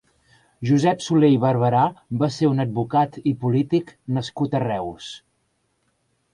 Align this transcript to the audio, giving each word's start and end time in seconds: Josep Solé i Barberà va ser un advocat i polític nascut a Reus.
Josep 0.69 1.03
Solé 1.07 1.29
i 1.33 1.37
Barberà 1.43 1.83
va 2.23 2.31
ser 2.37 2.49
un 2.53 2.65
advocat 2.65 3.21
i 3.35 3.35
polític 3.45 3.95
nascut 4.19 4.59
a 4.61 4.65
Reus. 4.67 5.15